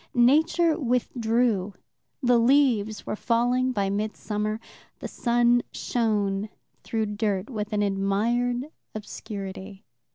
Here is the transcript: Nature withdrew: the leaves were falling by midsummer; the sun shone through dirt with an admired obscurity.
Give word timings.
Nature 0.15 0.79
withdrew: 0.79 1.75
the 2.23 2.39
leaves 2.39 3.05
were 3.05 3.15
falling 3.15 3.71
by 3.71 3.87
midsummer; 3.87 4.59
the 4.97 5.07
sun 5.07 5.61
shone 5.71 6.49
through 6.81 7.05
dirt 7.05 7.51
with 7.51 7.71
an 7.71 7.83
admired 7.83 8.71
obscurity. 8.95 9.85